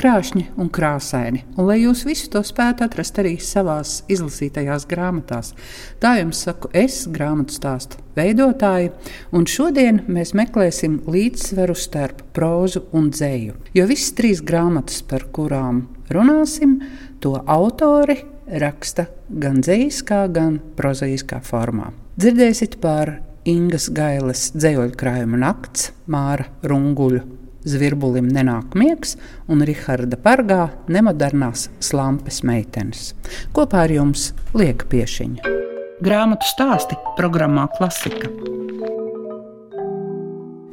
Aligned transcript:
Krāšņi 0.00 0.46
un 0.60 0.70
krāsaini, 0.72 1.42
un 1.58 1.68
lai 1.68 1.80
jūs 1.82 2.06
visu 2.08 2.30
to 2.32 2.40
spētu 2.46 2.86
atrast 2.86 3.18
arī 3.20 3.34
savās 3.42 4.00
izlasītajās 4.10 4.86
grāmatās. 4.88 5.52
Tā 6.00 6.16
jums 6.20 6.40
saku 6.46 6.70
es, 6.76 7.02
grāmatu 7.12 7.54
stāstu 7.56 8.00
veidotāji, 8.16 8.90
un 9.36 9.46
šodien 9.48 10.02
mēs 10.08 10.32
meklēsim 10.38 11.00
līdzsvaru 11.10 11.76
starp 11.76 12.24
prózu 12.36 12.86
un 12.96 13.10
dzēju. 13.12 13.56
Jo 13.76 13.86
visas 13.90 14.14
trīs 14.16 14.44
grāmatas, 14.44 15.02
par 15.06 15.26
kurām 15.34 15.84
runāsim, 16.12 16.78
to 17.20 17.36
autori 17.46 18.20
raksta 18.60 19.06
gan 19.28 19.60
dzīslā, 19.64 20.24
gan 20.32 20.60
prozaiskā 20.78 21.42
formā. 21.44 21.92
Dzirdēsiet 22.20 22.80
par 22.82 23.18
Ingas 23.48 23.88
Gailes 23.94 24.50
dzējoļu 24.56 24.96
krājuma 25.00 25.44
nakts, 25.44 25.92
Māra 26.10 26.48
Runguļu 26.66 27.22
Zvirbulim 27.68 28.30
nenāk 28.32 28.72
miegs 28.78 29.16
un 29.50 29.60
Riharda 29.68 30.16
Pargā 30.16 30.70
nemodernās 30.88 31.68
slampes 31.84 32.40
meitenes. 32.46 33.10
Kopā 33.56 33.84
ar 33.84 33.92
jums 33.92 34.30
lieka 34.56 34.88
piešiņa. 34.88 35.58
Grāmatu 36.00 36.48
stāsti 36.48 36.96
programmā 37.18 37.66
Klasika. 37.76 38.30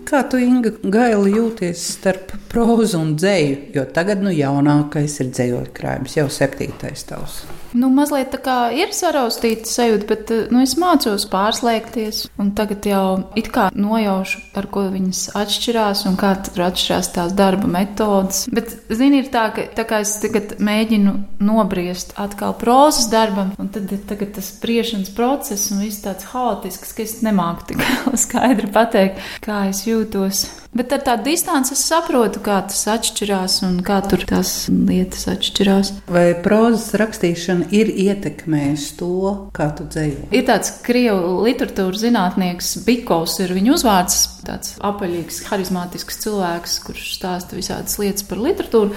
Kā 0.07 0.21
tu, 0.31 0.39
Inga, 0.39 0.71
gaili 0.87 1.33
jūties 1.35 1.81
starp 1.97 2.31
prózu 2.47 3.01
un 3.01 3.17
dzēju? 3.19 3.57
Jo 3.75 3.83
tagad 3.91 4.23
nu, 4.23 4.31
jaunākais 4.31 5.19
ir 5.19 5.33
dzējoļu 5.33 5.73
krājums, 5.75 6.15
jau 6.15 6.29
septītais 6.31 7.03
tavs. 7.09 7.41
Nu, 7.77 7.89
mazliet 7.93 8.31
tā 8.33 8.39
kā 8.41 8.55
ir 8.73 8.93
saraustīta 8.95 9.69
sajūta, 9.69 10.07
bet 10.09 10.31
eh, 10.33 10.45
nu, 10.53 10.63
es 10.65 10.73
mācos 10.79 11.27
pārslēgties. 11.29 12.23
Tagad 12.57 12.85
jau 12.89 13.03
it 13.37 13.51
kā 13.53 13.67
nojaušu, 13.77 14.41
ar 14.57 14.67
ko 14.73 14.87
viņas 14.93 15.27
atšķirās 15.37 16.05
un 16.09 16.17
kā 16.17 16.31
tur 16.47 16.63
atšķirās 16.69 17.11
tās 17.13 17.35
darba 17.37 17.69
metodas. 17.69 18.45
Bet, 18.53 18.73
zini, 18.89 19.21
ir 19.21 19.29
tā, 19.33 19.47
ka 19.53 19.67
tā 19.77 19.85
kā 19.89 20.01
es 20.05 20.15
tagad 20.23 20.55
mēģinu 20.63 21.13
nobriest 21.43 22.15
atkal 22.17 22.55
prozas 22.57 23.11
darbam, 23.11 23.53
un 23.61 23.69
tad 23.73 23.91
ir 23.93 24.01
tas 24.07 24.51
priešanas 24.63 25.13
process 25.17 25.69
un 25.73 25.83
viss 25.85 26.01
tāds 26.05 26.31
haotisks, 26.31 26.95
ka 26.97 27.05
es 27.05 27.19
nemāku 27.25 27.73
tik 27.73 27.83
skaidri 28.25 28.71
pateikt, 28.73 29.21
kā 29.45 29.67
es 29.69 29.85
jūtos. 29.85 30.47
Bet 30.77 30.91
ar 30.93 31.01
tādu 31.01 31.31
distanci 31.31 31.73
es 31.73 31.81
saprotu, 31.89 32.37
kā 32.45 32.59
tas 32.69 32.83
atšķirās 32.91 33.55
un 33.65 33.79
kā 33.85 33.95
tur 34.05 34.21
tās 34.29 34.51
lietas 34.69 35.23
atšķirās. 35.31 35.89
Vai 36.13 36.27
prozas 36.45 36.91
rakstīšana 37.01 37.71
ir 37.73 37.89
ietekmējusi 37.89 38.91
to, 38.99 39.31
kā 39.57 39.71
tu 39.77 39.87
dzējo? 39.89 40.27
Ir 40.37 40.43
tāds 40.45 40.75
krievu 40.85 41.39
literatūras 41.47 42.03
zinātnieks, 42.03 42.75
Bikovs 42.85 43.39
ir 43.41 43.55
viņa 43.57 43.73
uzvārds, 43.73 44.19
tāds 44.45 44.75
apaļīgs, 44.85 45.39
harizmātisks 45.49 46.21
cilvēks, 46.27 46.77
kurš 46.85 47.07
stāsta 47.15 47.57
visādas 47.57 47.97
lietas 48.01 48.27
par 48.29 48.43
literatūru. 48.43 48.93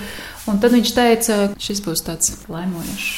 Un 0.53 0.61
tad 0.61 0.77
viņš 0.77 0.92
teica, 0.98 1.39
šis 1.62 1.81
būs 1.87 2.05
tāds 2.05 2.34
laimojošs. 2.50 3.09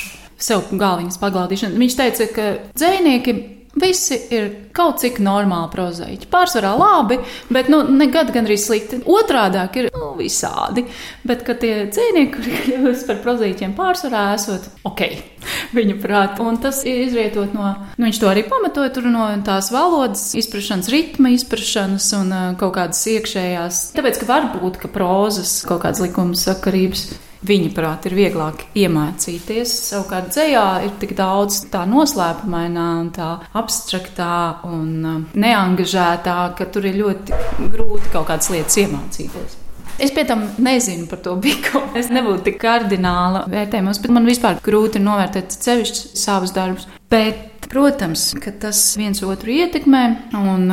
Sev 0.43 0.71
galviņas 0.71 1.19
paglaudīšana. 1.23 1.83
Viņš 1.83 1.99
teica, 1.99 2.31
ka 2.37 2.47
dzēnieki 2.79 3.37
Visi 3.73 4.19
ir 4.29 4.49
kaut 4.77 5.01
cik 5.01 5.17
normāli 5.25 5.71
prozaiķi. 5.73 6.27
Pārsvarā 6.33 6.75
labi, 6.77 7.17
bet 7.53 7.71
nu, 7.73 7.81
nekad 7.89 8.29
gandrīz 8.35 8.67
slikti. 8.67 8.99
Otrādi 9.09 9.63
ir 9.81 9.89
nu, 9.95 10.11
visādi. 10.19 10.85
Bet, 11.25 11.47
kad 11.47 11.63
tie 11.63 11.87
dzīvnieki, 11.89 12.35
kuriem 12.37 12.85
kļūst 12.85 13.09
par 13.09 13.23
prozaiķiem, 13.25 13.73
pārsvarā 13.79 14.27
esot 14.35 14.69
ok, 14.89 15.03
viņa 15.79 15.97
prātā. 16.05 16.45
Un 16.45 16.61
tas 16.61 16.83
izrietot 16.85 17.57
no, 17.57 17.73
nu, 17.97 18.07
viņš 18.11 18.21
to 18.21 18.29
arī 18.29 18.45
pamatoja 18.51 19.07
no 19.09 19.31
tās 19.47 19.73
valodas, 19.73 20.29
izpratnes, 20.37 20.93
ritma 20.93 21.33
izpratnes 21.33 22.13
un 22.19 22.29
uh, 22.29 22.47
kaut 22.61 22.77
kādas 22.77 23.01
iekšējās. 23.09 23.83
Tāpēc, 23.97 24.21
ka 24.21 24.29
var 24.29 24.53
būt, 24.53 24.83
ka 24.85 24.93
prozas 24.93 25.63
kaut 25.65 25.87
kādas 25.87 26.05
likuma 26.05 26.37
sakarības 26.37 27.09
viņa 27.47 27.71
prāt 27.77 28.07
ir 28.09 28.17
vieglāk 28.17 28.67
iemācīties. 28.79 29.73
Savukārt 29.91 30.31
dzējā 30.35 30.67
ir 30.87 30.95
tik 31.03 31.17
daudz 31.19 31.65
tā 31.73 31.85
noslēpumainā 31.91 32.87
un 33.01 33.11
tā 33.15 33.33
abstraktā 33.59 34.35
un 34.69 34.93
um, 35.03 35.27
neangažētā, 35.35 36.39
ka 36.59 36.69
tur 36.73 36.89
ir 36.91 37.01
ļoti 37.03 37.43
grūti 37.75 38.15
kaut 38.15 38.31
kādas 38.31 38.53
lietas 38.55 38.79
iemācīties. 38.85 39.59
Es 40.03 40.11
pie 40.11 40.25
tam 40.27 40.47
nezinu 40.59 41.07
par 41.11 41.21
to 41.23 41.37
biku. 41.37 41.83
Es 42.01 42.09
nebūtu 42.11 42.47
tik 42.49 42.59
kardināla 42.63 43.45
vērtējumos, 43.53 44.01
bet 44.03 44.15
man 44.17 44.27
vispār 44.27 44.61
grūti 44.65 45.03
novērtēt 45.03 45.53
sevišķi 45.55 46.17
savus 46.19 46.55
darbus. 46.57 46.89
Bet 47.13 47.52
Protams, 47.73 48.35
ka 48.37 48.53
tas 48.61 48.79
viens 49.01 49.23
otru 49.25 49.55
ietekmē, 49.55 50.03
un, 50.37 50.67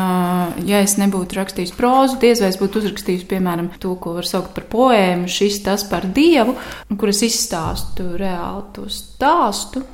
ja 0.67 0.81
es 0.83 0.97
nebūtu 0.99 1.37
rakstījis 1.37 1.71
prózu, 1.77 2.17
diez 2.19 2.41
vai 2.43 2.49
es 2.51 2.57
būtu 2.59 2.81
uzrakstījis, 2.81 3.23
piemēram, 3.29 3.69
to, 3.79 3.93
ko 4.03 4.17
var 4.17 4.27
saukt 4.27 4.51
par 4.57 4.65
poēmu, 4.67 5.29
šis 5.31 5.61
tas 5.63 5.85
par 5.87 6.09
dievu, 6.11 6.57
kuras 6.99 7.23
izstāstu 7.23 8.09
reāli 8.19 8.65
to 8.75 8.89
stāstu 8.91 9.85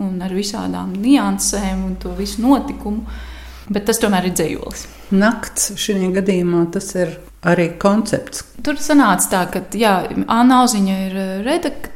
un 0.00 0.16
ar 0.24 0.32
visādām 0.32 0.96
niansēm 0.96 1.84
un 1.84 1.94
to 2.00 2.14
visu 2.16 2.40
notikumu. 2.46 3.04
Bet 3.68 3.86
tas 3.88 4.00
tomēr 4.00 4.30
ir 4.30 4.34
dzējolis. 4.36 4.88
Nakts 5.16 5.70
šajā 5.80 6.10
gadījumā 6.16 6.66
tas 6.72 6.90
ir 6.96 7.14
arī 7.44 7.70
koncepts. 7.80 8.42
Tur 8.64 8.80
sanāca 8.80 9.30
tā, 9.32 9.44
ka 9.52 9.62
jā, 9.76 9.94
Anna 10.32 10.62
Auziņa 10.64 10.96
ir 11.06 11.16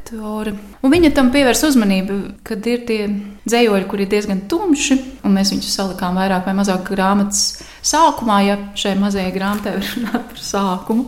redaktore, 0.08 0.54
un 0.82 0.92
viņa 0.92 1.12
tam 1.14 1.30
pievērs 1.32 1.64
uzmanību, 1.68 2.18
kad 2.46 2.64
ir 2.66 2.84
tie 2.86 3.08
dzējoļi, 3.48 3.88
kur 3.88 4.00
ir 4.00 4.08
diezgan 4.08 4.46
tumši, 4.48 4.98
un 5.24 5.34
mēs 5.36 5.52
viņus 5.52 5.74
salikām 5.74 6.16
vairāk 6.18 6.46
vai 6.46 6.54
mazāk 6.56 6.88
grāmatas 6.88 7.62
sākumā, 7.82 8.40
ja 8.46 8.56
šai 8.76 8.96
mazajai 8.98 9.32
grāmatai 9.32 9.76
var 9.76 9.86
runāt 9.94 10.26
par 10.32 10.42
sākumu. 10.42 11.06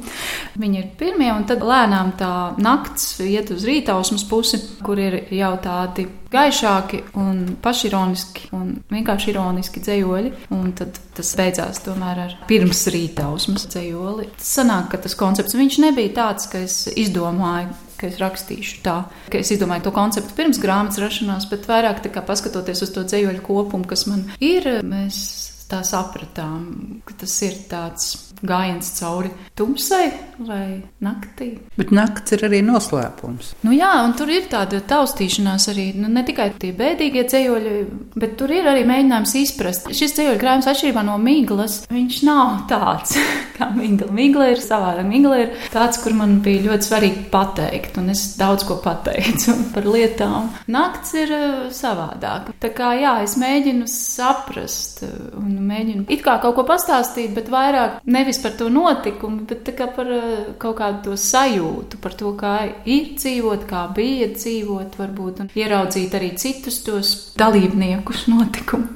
Viņi 0.61 0.81
ir 0.81 0.88
pirmie, 1.00 1.31
un 1.34 1.44
tad 1.49 1.65
lēnām 1.66 2.15
tā 2.21 2.55
nakts 2.61 3.21
iet 3.25 3.53
uz 3.53 3.66
rītausmas 3.69 4.25
pusi, 4.28 4.61
kur 4.84 5.00
ir 5.00 5.22
jau 5.34 5.53
tādi 5.62 6.06
gaišāki 6.31 7.03
un 7.19 7.56
pašironiski 7.62 8.53
un 8.55 8.77
vienkārši 8.93 9.32
ironiski 9.32 9.82
dzējoļi, 9.82 10.32
un 10.55 10.72
tad 10.78 10.99
tas 11.17 11.32
beidzās 11.37 11.82
tomēr 11.84 12.22
ar 12.22 12.37
pirms 12.49 12.84
rītausmas 12.94 13.67
dzējoli. 13.72 14.31
Tas 14.38 14.56
sanāk, 14.61 14.93
ka 14.93 15.03
tas 15.05 15.19
koncepts 15.19 15.59
viņš 15.59 15.81
nebija 15.82 16.15
tāds, 16.22 16.47
ka 16.53 16.62
es 16.62 16.84
izdomāju, 16.94 17.75
ka 18.00 18.09
es 18.09 18.19
rakstīšu 18.22 18.81
tā, 18.87 18.97
ka 19.31 19.41
es 19.41 19.53
izdomāju 19.53 19.88
to 19.88 19.94
konceptu 19.97 20.37
pirms 20.38 20.61
grāmatas 20.62 21.03
rašanās, 21.03 21.49
bet 21.53 21.69
vairāk 21.69 22.03
paskatoties 22.27 22.84
uz 22.87 22.94
to 22.94 23.05
dzīvoļu 23.05 23.44
kopumu, 23.44 23.88
kas 23.88 24.06
man 24.09 24.25
ir, 24.41 24.69
mēs 24.87 25.21
tā 25.71 25.84
sapratām, 25.87 26.65
ka 27.06 27.15
tas 27.22 27.37
ir 27.47 27.61
tāds 27.71 28.29
gājiens 28.46 28.92
cauri 28.98 29.30
tumsai 29.58 30.06
vai 30.40 30.80
naktī. 31.04 31.50
Bet 31.76 31.92
naktis 31.94 32.36
ir 32.36 32.46
arī 32.48 32.60
noslēpums. 32.64 33.54
Nu 33.66 33.74
jā, 33.76 33.90
un 34.04 34.14
tur 34.16 34.30
ir 34.32 34.48
tāda 34.52 34.80
taustīšanās 34.88 35.68
arī 35.72 35.90
nu, 36.00 36.08
ne 36.12 36.24
tikai 36.26 36.50
tie 36.60 36.72
bēdīgie 36.76 37.26
ceļoļi, 37.30 37.74
bet 38.20 38.36
tur 38.40 38.52
ir 38.54 38.68
arī 38.70 38.86
mēģinājums 38.88 39.34
izprast. 39.42 39.90
Šis 39.96 40.16
ceļoļu 40.16 40.40
krājums 40.40 40.70
atšķirībā 40.70 41.04
no 41.06 41.16
miglas, 41.20 41.82
viņš 41.92 42.20
nav 42.28 42.64
tāds 42.70 43.16
kā 43.58 43.70
migla. 43.76 44.08
Migla 44.16 44.50
ir 44.54 44.62
savādāk. 44.64 45.08
Migla 45.10 45.42
ir 45.44 45.54
tāds, 45.72 46.00
kur 46.02 46.16
man 46.16 46.38
bija 46.44 46.64
ļoti 46.70 46.88
svarīgi 46.88 47.26
pateikt, 47.32 48.00
un 48.00 48.12
es 48.14 48.24
daudz 48.40 48.64
ko 48.68 48.78
pateicu 48.84 49.56
par 49.74 49.88
lietām. 49.88 50.50
Nakts 50.72 51.14
ir 51.20 51.34
uh, 51.36 51.60
savādāk. 51.74 52.52
Tā 52.62 52.72
kā 52.76 52.94
jā, 53.00 53.18
es 53.26 53.36
mēģinu 53.40 53.88
saprast 53.90 55.04
un 55.04 55.52
mēģinu 55.68 56.06
it 56.12 56.22
kā 56.24 56.36
kaut 56.42 56.56
ko 56.56 56.64
pastāstīt, 56.68 57.32
bet 57.36 57.50
vairāk 57.52 58.00
nevis 58.10 58.29
par 58.38 58.54
to 58.58 58.68
notikumu, 58.70 59.42
bet 59.48 59.72
par 59.96 60.06
uh, 60.14 60.54
kaut 60.60 60.78
kādu 60.78 61.02
to 61.08 61.16
sajūtu, 61.18 61.98
par 62.02 62.14
to, 62.14 62.32
kā 62.38 62.54
ir 62.84 63.10
dzīvot, 63.16 63.66
kā 63.66 63.86
bija 63.96 64.30
dzīvot, 64.36 64.94
varbūt, 65.00 65.43
ieraudzīt 65.58 66.14
arī 66.14 66.32
citus 66.38 66.81
tos 66.87 67.12
dalībniekus 67.40 68.28
notikumu. 68.31 68.94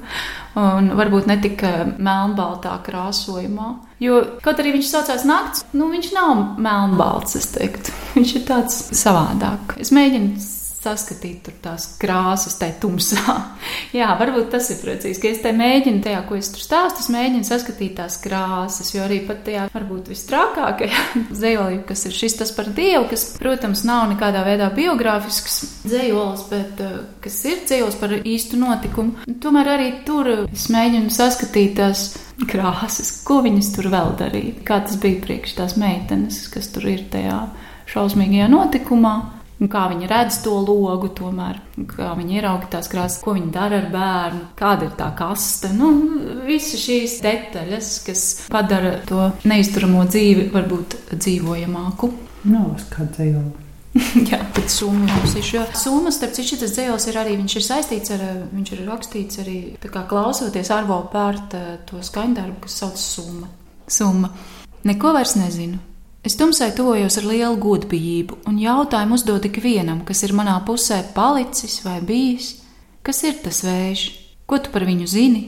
Un 0.55 0.93
varbūt 0.95 1.27
ne 1.27 1.35
tik 1.43 1.65
uh, 1.67 1.83
melnbaltā 1.99 2.77
krāsojumā. 2.85 3.73
Jo, 3.99 4.21
kaut 4.43 4.59
arī 4.63 4.77
viņš 4.77 4.91
saucās 4.91 5.25
nakts, 5.27 5.65
nu, 5.75 5.89
viņš 5.91 6.11
nav 6.15 6.59
melnbalts, 6.63 7.35
es 7.39 7.51
teiktu. 7.51 7.91
Viņš 8.15 8.35
ir 8.39 8.45
tāds 8.47 8.79
savādāk. 8.95 9.75
Es 9.83 9.91
mēģinu 9.95 10.54
saskatīt 10.85 11.41
tur 11.45 11.55
tās 11.63 11.87
krāsas, 12.01 12.57
tai 12.59 12.71
tumsā. 12.81 13.35
Jā, 13.97 14.11
varbūt 14.19 14.51
tas 14.53 14.69
ir 14.73 14.81
precīzi, 14.81 15.19
ka 15.21 15.31
es 15.31 15.41
te 15.43 15.53
mēģinu, 15.55 16.01
tajā, 16.05 16.21
ko 16.29 16.37
es 16.39 16.51
tur 16.53 16.63
stāstu, 16.63 17.03
es 17.03 17.11
mēģinu 17.13 17.47
saskatīt 17.47 17.95
tās 17.99 18.19
krāsas, 18.23 18.91
jo 18.95 19.03
arī 19.05 19.21
pat 19.27 19.43
tajā 19.47 19.67
varbūt 19.73 20.11
visstrakākajā 20.13 21.03
dzējolī, 21.31 21.81
kas 21.89 22.05
ir 22.09 22.17
šis 22.17 22.39
tas 22.41 22.53
par 22.55 22.71
Dievu, 22.75 23.07
kas, 23.11 23.27
protams, 23.39 23.85
nav 23.87 24.07
nekādā 24.13 24.45
veidā 24.47 24.69
biogrāfisks 24.75 25.61
dzējols, 25.85 26.45
bet 26.51 26.83
uh, 26.85 26.99
kas 27.23 27.39
ir 27.49 27.63
dzējols 27.65 27.99
par 28.01 28.15
īstu 28.21 28.59
notikumu. 28.61 29.25
Tomēr 29.41 29.75
arī 29.77 29.91
tur 30.07 30.31
es 30.45 30.69
mēģinu 30.73 31.13
saskatīt 31.13 31.77
tās 31.79 32.07
krāsas, 32.49 33.11
ko 33.25 33.39
viņas 33.45 33.71
tur 33.77 33.89
vēl 33.93 34.15
darīja, 34.19 34.59
kā 34.67 34.81
tas 34.85 34.99
bija 35.01 35.21
priekš 35.23 35.55
tās 35.59 35.77
meitenes, 35.79 36.45
kas 36.51 36.67
tur 36.73 36.87
ir 36.91 37.05
tajā 37.11 37.39
šausmīgajā 37.91 38.49
notikumā. 38.51 39.15
Kā 39.71 39.85
viņi 39.91 40.09
redz 40.11 40.39
to 40.43 40.53
logu, 40.59 41.09
tomēr, 41.15 41.59
kā 41.89 42.11
viņi 42.19 42.39
ierauga 42.39 42.69
tās 42.75 42.89
krāsas, 42.91 43.21
ko 43.23 43.35
viņi 43.37 43.51
dara 43.55 43.79
ar 43.81 43.89
bērnu, 43.93 44.41
kāda 44.59 44.89
ir 44.89 44.95
tā 44.99 45.09
kaste. 45.17 45.71
Nu, 45.75 45.91
Visas 46.45 46.83
šīs 46.83 47.19
detaļas, 47.25 47.91
kas 48.05 48.23
padara 48.51 48.97
to 49.07 49.31
neizturamo 49.47 50.05
dzīvi, 50.09 50.49
varbūt 50.53 50.99
dzīvojamāku. 51.15 52.11
Nav 52.51 52.75
kā 52.91 53.07
dzīvot. 53.15 53.61
Jā, 54.29 54.41
bet 54.51 54.67
summa 54.71 55.07
mums 55.07 55.37
ir. 55.39 55.47
Summa, 55.79 56.11
starp 56.11 56.35
citu, 56.35 56.51
šis 56.51 56.75
dzējos 56.75 57.07
ir 57.09 57.19
arī, 57.21 57.37
viņš 57.39 57.55
ir 57.55 57.63
saistīts 57.63 58.11
ar, 58.11 58.23
viņš 58.51 58.73
ir 58.75 58.83
rakstīts 58.89 59.39
arī, 59.43 59.59
tā 59.79 59.91
kā 59.93 60.03
klausoties 60.09 60.71
Arvo 60.75 60.99
pērta 61.13 61.79
to 61.87 62.01
skaņdarbu, 62.03 62.59
kas 62.65 62.79
sauc 62.83 62.99
summa. 62.99 63.47
Summa. 63.87 64.33
Neko 64.85 65.15
vairs 65.15 65.37
nezinu. 65.39 65.79
Es 66.25 66.33
tumsai 66.33 66.71
tojos 66.73 67.19
ar 67.19 67.25
lielu 67.29 67.57
godbijību 67.61 68.39
un 68.49 68.55
jautājumu 68.57 69.13
uzdod 69.13 69.43
ikvienam, 69.45 69.99
kas 70.07 70.23
ir 70.25 70.31
manā 70.33 70.55
pusē 70.65 71.03
palicis 71.13 71.83
vai 71.85 71.99
bijis. 72.01 72.47
Kas 73.05 73.21
ir 73.29 73.35
tas 73.43 73.59
vējš? 73.61 74.01
Ko 74.49 74.57
tu 74.57 74.73
par 74.73 74.87
viņu 74.89 75.05
zini? 75.05 75.43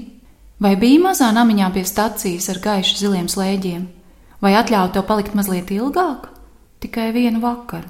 Vai 0.62 0.76
bija 0.78 1.02
mazā 1.02 1.32
namiņā 1.34 1.72
pie 1.74 1.82
stacijas 1.82 2.52
ar 2.54 2.62
gaišu 2.62 3.00
ziliem 3.02 3.26
slēģiem? 3.26 3.88
Vai 4.38 4.54
atļauj 4.60 4.94
tev 4.94 5.08
palikt 5.10 5.34
mazliet 5.34 5.74
ilgāk? 5.74 6.30
Tikai 6.86 7.10
vienu 7.18 7.42
vakaru. 7.42 7.90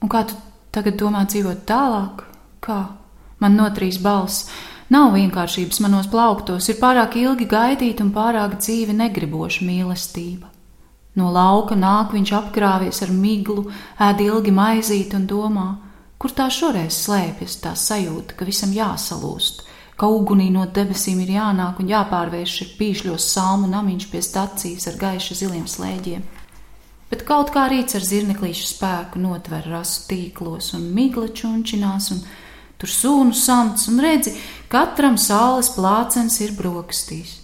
Un 0.00 0.08
kā 0.08 0.24
tu 0.24 0.40
tagad 0.72 0.96
domā 0.96 1.26
dzīvot 1.28 1.68
tālāk? 1.68 2.24
Kā? 2.64 2.80
Man 3.44 3.60
notrīs 3.60 4.00
balss. 4.00 4.48
Nav 4.88 5.12
vienkāršības 5.20 5.84
manos 5.84 6.08
plauktos, 6.08 6.72
ir 6.72 6.80
pārāk 6.80 7.20
ilgi 7.20 7.44
gaidīt 7.44 8.00
un 8.00 8.16
pārāk 8.16 8.56
dzīve 8.56 8.96
negriboša 8.96 9.68
mīlestība. 9.68 10.55
No 11.16 11.30
lauka 11.32 11.76
nāk 11.78 12.12
viņš 12.12 12.32
apkrāvies 12.36 13.00
ar 13.06 13.12
miglu, 13.12 13.70
ēd 13.96 14.20
ilgi 14.20 14.52
maizīt 14.52 15.14
un 15.16 15.24
domā, 15.28 15.68
kur 16.20 16.32
tā 16.36 16.50
šoreiz 16.52 16.96
slēpjas 17.06 17.60
tā 17.64 17.72
sajūta, 17.72 18.36
ka 18.36 18.44
visam 18.44 18.72
jāsalūst, 18.76 19.62
ka 19.96 20.10
ugunī 20.12 20.50
no 20.52 20.66
debesīm 20.68 21.22
ir 21.24 21.32
jānāk 21.38 21.80
un 21.80 21.88
jāpārvērš 21.88 22.56
ir 22.64 22.74
pīšļos 22.80 23.28
salmu 23.32 23.70
namiņš 23.72 24.08
pie 24.12 24.20
stacijas 24.24 24.88
ar 24.90 24.98
gaiša 25.00 25.38
ziliem 25.40 25.64
slēģiem. 25.64 26.26
Bet 27.08 27.22
kaut 27.24 27.52
kā 27.54 27.68
rīts 27.70 27.96
ar 27.96 28.04
zirneklīšu 28.04 28.66
spēku 28.66 29.22
notver 29.22 29.64
rasu 29.70 30.02
tīklos 30.10 30.72
un 30.76 30.88
migla 30.92 31.30
čunčinās, 31.30 32.10
un 32.12 32.20
tur 32.76 32.92
sūnu 32.92 33.32
samts, 33.32 33.86
un 33.88 34.02
redzi, 34.04 34.34
katram 34.68 35.16
saules 35.16 35.70
plācens 35.78 36.42
ir 36.44 36.52
brokastīs. 36.58 37.38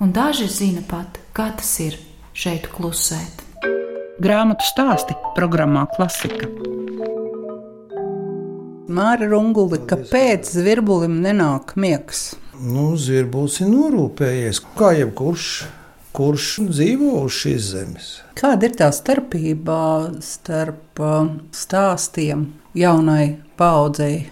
Un 0.00 0.14
daži 0.14 0.46
zina 0.52 0.84
pat, 0.86 1.18
kā 1.34 1.48
tas 1.56 1.72
ir 1.82 1.98
šeit 2.36 2.68
klusēt. 2.74 3.44
Grāmatu 4.20 4.66
stāsti 4.68 5.16
programmā 5.36 5.86
Klasika. 5.96 6.50
Māra 8.90 9.28
Runguli, 9.30 9.78
kāpēc 9.88 10.50
zvirbulim 10.50 11.20
nenāk 11.24 11.76
miegs? 11.78 12.34
Nu, 12.60 12.92
zvirbulis 13.00 13.60
ir 13.62 13.70
norūpējies, 13.70 14.64
kā 14.76 14.90
jebkurš 14.98 15.52
kurš 16.16 16.48
dzīvo 16.70 17.12
uz 17.24 17.36
šīs 17.38 17.68
zemes. 17.72 18.10
Kāda 18.38 18.68
ir 18.68 18.76
tā 18.78 18.90
starpība 18.94 19.78
starp 20.24 21.00
uh, 21.02 21.30
stāstiem 21.54 22.48
jaunai 22.76 23.36
paudzei 23.60 24.24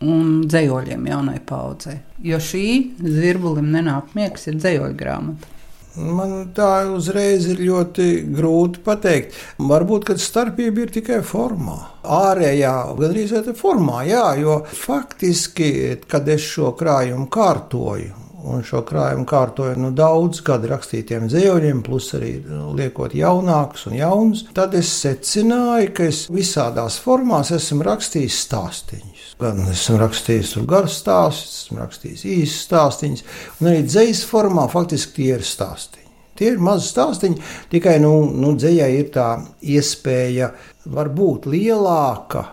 un 0.00 0.42
dzējoļiem 0.48 1.06
jaunai 1.10 1.38
paudzei? 1.46 2.00
Jo 2.24 2.40
šī 2.42 2.66
zvirbulim 2.98 3.70
nenāk 3.72 4.14
miegs, 4.18 4.48
ir 4.50 4.58
dzējoļu 4.60 4.98
grāmata. 4.98 5.56
Man 6.00 6.52
tā 6.56 6.86
uzreiz 6.94 7.46
ir 7.50 7.60
ļoti 7.64 8.06
grūti 8.36 8.80
pateikt. 8.86 9.36
Varbūt 9.60 10.12
starpība 10.20 10.86
ir 10.86 10.94
tikai 10.94 11.20
formā. 11.26 11.76
Ārējā, 12.04 12.74
gandrīz 12.98 13.34
tādā 13.36 13.54
formā, 13.58 14.02
jā, 14.08 14.24
jo 14.40 14.62
faktiski, 14.64 16.00
kad 16.10 16.28
es 16.32 16.46
šo 16.54 16.72
krājumu 16.78 17.28
kārtoju, 17.32 18.16
Un 18.40 18.62
šo 18.64 18.80
krājumu 18.88 19.26
kārtoju 19.28 19.76
nu, 19.76 19.90
daudz 19.92 20.40
gadu 20.44 20.70
rakstītiem 20.70 21.26
dzīvojumiem, 21.28 21.82
plus 21.84 22.06
arī 22.16 22.30
nu, 22.46 22.70
liekot 22.78 23.12
jaunākus 23.16 23.84
un 23.90 23.98
jaunus. 23.98 24.46
Tad 24.56 24.76
es 24.78 24.92
secināju, 25.02 25.90
ka 25.96 26.06
es 26.08 26.22
visādās 26.32 26.96
formās 27.04 27.52
esmu 27.52 27.84
rakstījis 27.84 28.38
stāstīņus. 28.46 29.19
Gan 29.40 29.62
esmu 29.72 29.96
rakstījis 30.02 30.54
garus 30.68 30.98
stāstus, 31.00 31.64
esmu 31.64 31.80
rakstījis 31.80 32.26
īsus 32.28 32.66
stāstīņus, 32.66 33.24
un 33.60 33.70
arī 33.72 33.82
dzīslas 33.86 34.26
formā 34.28 34.66
faktiski 34.72 35.16
tie 35.16 35.34
ir 35.38 35.44
stāstīņi. 35.46 36.08
Tie 36.36 36.54
ir 36.54 36.62
mazi 36.64 36.88
stāstīņi, 36.88 37.42
tikai 37.72 37.98
nu, 38.04 38.14
nu, 38.32 38.54
dzējai 38.56 38.90
ir 38.98 39.10
tā 39.14 39.28
iespēja, 39.60 40.52
varbūt 40.92 41.48
lielāka 41.52 42.46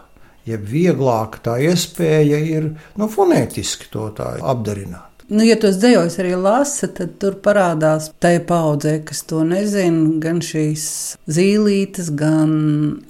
jeb 0.48 0.64
vieglāka 0.68 1.44
tā 1.44 1.58
iespēja 1.68 2.40
ir 2.40 2.72
nu, 3.00 3.10
fonētiski 3.12 3.92
to 3.92 4.10
apdarināt. 4.16 5.07
Nu, 5.28 5.44
ja 5.44 5.58
tos 5.60 5.76
dzējos 5.82 6.14
arī 6.22 6.38
lasa, 6.40 6.88
tad 6.88 7.18
tur 7.20 7.34
parādās 7.44 8.06
tai 8.24 8.38
paudzē, 8.48 8.94
kas 9.04 9.26
to 9.28 9.42
nezina, 9.44 10.14
gan 10.24 10.38
šīs 10.40 10.86
zīlītes, 11.28 12.14
gan 12.16 12.54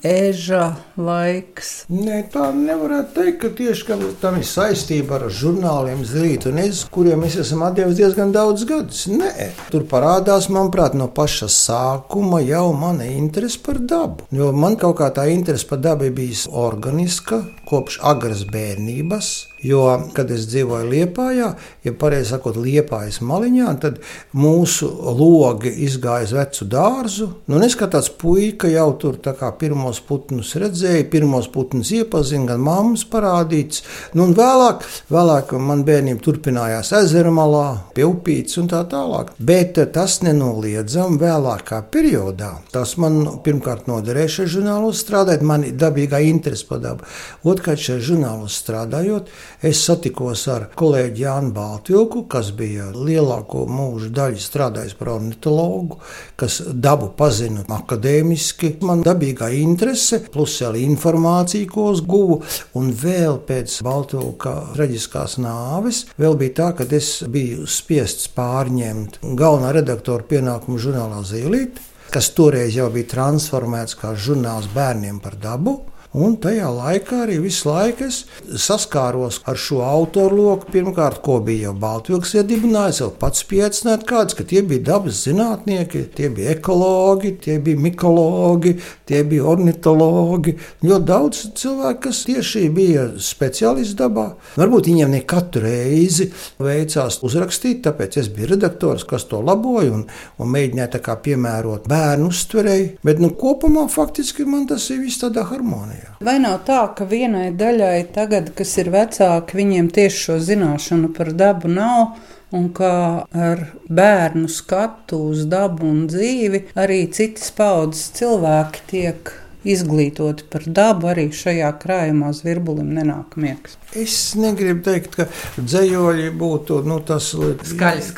eža 0.01 0.63
laiks. 0.97 1.83
Nē, 1.93 2.23
tā 2.33 2.47
nevarētu 2.57 3.13
teikt, 3.19 3.37
ka 3.43 3.51
tieši 3.59 3.99
tam 4.23 4.39
ir 4.39 4.47
saistība 4.49 5.19
ar 5.19 5.27
žurnāliem, 5.29 6.01
zīlīti 6.09 6.49
un 6.49 6.57
ežu, 6.63 6.87
kuriem 6.95 7.21
mēs 7.21 7.37
esam 7.43 7.61
atdevis 7.67 7.99
diezgan 7.99 8.33
daudz 8.33 8.65
gadus. 8.65 9.03
Nē, 9.13 9.51
tur 9.69 9.85
parādās, 9.85 10.49
manuprāt, 10.49 10.97
no 10.97 11.11
paša 11.13 11.51
sākuma 11.53 12.41
jau 12.41 12.71
mana 12.73 13.05
interese 13.11 13.61
par 13.61 13.77
dabu. 13.77 14.25
Jo 14.33 14.49
man 14.57 14.79
kaut 14.81 14.97
kā 15.03 15.11
tā 15.13 15.27
interese 15.29 15.69
par 15.69 15.85
dabu 15.85 16.09
ir 16.09 16.17
bijusi 16.17 16.49
organiska 16.49 17.43
kopš 17.69 18.01
agras 18.01 18.41
bērnības. 18.49 19.35
Jo, 19.65 19.83
kad 20.13 20.29
es 20.29 20.45
dzīvoju 20.51 20.85
Liepājā, 20.91 21.47
ja 21.81 21.93
pareizi 21.97 22.29
sakot, 22.29 22.59
Liepājas 22.61 23.23
maliņā, 23.25 23.71
tad 23.81 23.95
mūsu 24.37 24.85
logi 25.17 25.71
izgāja 25.87 26.27
uz 26.27 26.33
vecu 26.37 26.67
dārzu. 26.69 27.29
Nu, 27.49 27.57
neskatās 27.61 28.11
puika 28.21 28.69
jau 28.69 28.91
tur 29.01 29.17
pirmos 29.57 30.01
putnus 30.05 30.53
redzēja, 30.61 31.07
pirmos 31.09 31.49
putnus 31.49 31.89
iepazina, 31.95 32.51
gan 32.51 32.61
mammas 32.61 33.05
parādīts. 33.09 33.81
Nu, 34.13 34.27
vēlāk, 34.37 34.85
vēlāk 35.09 35.55
man 35.57 35.81
bērnība 35.87 36.21
turpinājās 36.21 36.93
ezera 36.99 37.33
malā, 37.33 37.65
pie 37.97 38.05
upītes 38.05 38.59
un 38.61 38.69
tā 38.69 38.83
tālāk. 38.91 39.33
Bet 39.39 39.81
tas 39.95 40.19
nenoliedzami 40.21 41.17
vēlākā 41.21 41.81
periodā. 41.89 42.53
Tas 42.73 42.93
man 43.01 43.41
pirmkārt 43.41 43.89
noderēja 43.89 44.35
šajā 44.37 44.53
žurnālā 44.59 44.93
strādāt, 44.93 45.41
man 45.41 45.65
ir 45.65 45.75
dabīgā 45.81 46.21
interese 46.29 46.69
par 46.69 46.85
dabu. 46.85 47.09
Otrkārt, 47.47 47.81
šajā 47.81 48.05
žurnālā 48.11 48.49
strādājot, 48.51 49.33
Es 49.65 49.79
satikos 49.87 50.43
ar 50.53 50.67
kolēģi 50.77 51.23
Jānu 51.23 51.49
Baltvilku, 51.55 52.27
kas 52.29 52.51
bija 52.53 52.91
lielāko 52.93 53.63
mūža 53.65 54.11
daļu 54.13 54.41
strādājis 54.43 54.93
par 54.99 55.09
ornitologu, 55.15 55.97
kas 56.37 56.59
dabu 56.69 57.07
pazina 57.17 57.63
akadēmiski. 57.79 58.75
Man 58.85 59.01
dabīgā 59.01 59.49
interese, 59.57 60.19
plus 60.29 60.59
arī 60.61 60.83
informācija, 60.85 61.65
ko 61.73 61.87
es 61.95 62.03
guvu, 62.05 62.37
un 62.77 62.93
vēl 63.01 63.41
pēc 63.49 63.79
Baltvilka 63.87 64.53
traģiskās 64.75 65.39
nāves, 65.41 66.03
vēl 66.21 66.37
bija 66.37 66.57
tā, 66.61 66.71
ka 66.77 66.85
es 66.93 67.23
biju 67.25 67.65
spiests 67.65 68.29
pārņemt 68.37 69.23
galvenā 69.25 69.73
redaktora 69.81 70.21
pienākumu 70.21 70.77
žurnālā 70.85 71.25
Zīlīt, 71.25 71.81
kas 72.13 72.29
toreiz 72.37 72.77
jau 72.77 72.91
bija 72.93 73.09
transformēts 73.17 73.97
kā 73.97 74.13
žurnāls 74.13 74.69
bērniem 74.77 75.17
par 75.17 75.41
dabu. 75.41 75.79
Un 76.15 76.37
tajā 76.39 76.69
laikā 76.71 77.17
arī 77.25 77.35
visu 77.43 77.67
laiku 77.67 78.05
es 78.07 78.21
saskāros 78.63 79.41
ar 79.43 79.57
šo 79.59 79.81
autoru 79.83 80.37
loku. 80.39 80.69
Pirmkārt, 80.71 81.19
ko 81.25 81.41
bija 81.43 81.67
jau 81.67 81.73
Baltvilks 81.81 82.31
iedibinājis, 82.39 83.01
jau 83.01 83.09
pats 83.19 83.43
piecināt 83.47 84.05
kāds, 84.07 84.37
ka 84.37 84.45
tie 84.47 84.61
bija 84.63 84.85
dabas 84.93 85.19
zinātnieki, 85.27 86.05
tie 86.15 86.29
bija 86.31 86.55
ekologi, 86.55 87.33
tie 87.43 87.57
bija 87.63 87.81
mikologi, 87.83 88.77
tie 89.09 89.19
bija 89.27 89.49
ornitologi. 89.51 90.55
Ļoti 90.87 91.09
daudz 91.11 91.43
cilvēku, 91.59 92.01
kas 92.07 92.23
tieši 92.29 92.63
bija 92.71 93.05
speciālisti 93.19 93.99
dabā. 93.99 94.29
Varbūt 94.55 94.87
viņiem 94.87 95.11
ne 95.11 95.21
katru 95.27 95.65
reizi 95.67 96.31
veicās 96.63 97.19
uzrakstīt, 97.27 97.83
tāpēc 97.83 98.21
es 98.23 98.31
biju 98.31 98.53
redaktors, 98.55 99.03
kas 99.03 99.27
to 99.27 99.43
laboja 99.43 99.91
un, 99.99 100.07
un 100.39 100.55
mēģināja 100.55 101.19
piemērot 101.27 101.91
bērnu 101.91 102.31
uztverēji. 102.31 102.91
Bet 103.03 103.19
nu, 103.19 103.33
kopumā 103.35 103.89
faktiski 103.91 104.47
man 104.47 104.69
tas 104.71 104.87
ir 104.93 105.03
viss 105.03 105.19
tādā 105.19 105.43
harmonijā. 105.51 105.96
Jā. 105.97 106.13
Vai 106.27 106.37
nav 106.43 106.59
tā, 106.67 106.81
ka 106.97 107.07
vienai 107.09 107.49
daļai, 107.57 108.07
tagad, 108.15 108.53
kas 108.57 108.75
ir 108.81 108.91
vecāki, 108.93 109.59
viņiem 109.59 109.91
tieši 109.93 110.23
šo 110.23 110.39
zināšanu 110.49 111.13
par 111.17 111.33
dabu 111.37 111.71
nav? 111.71 112.17
Un 112.55 112.69
kā 112.71 113.25
ar 113.27 113.65
bērnu 113.91 114.47
skatu 114.47 115.19
uz 115.33 115.43
dabu 115.51 115.83
un 115.89 116.05
dzīvi, 116.07 116.69
arī 116.79 117.01
citas 117.11 117.51
paudzes 117.51 118.07
cilvēki 118.15 118.85
tiek 118.87 119.33
izglītoti 119.67 120.45
par 120.51 120.65
dabu, 120.67 121.09
arī 121.11 121.27
šajā 121.35 121.69
krājumā 121.81 122.31
zvirbulim 122.35 122.93
nenāk 122.95 123.37
miegs. 123.39 123.77
Es 123.97 124.35
negribu 124.39 124.83
teikt, 124.85 125.17
ka 125.17 125.27
dzējoļi 125.57 126.29
būtu 126.37 126.81
nu, 126.87 126.99
tas 127.07 127.33
Skaļs, 127.71 128.11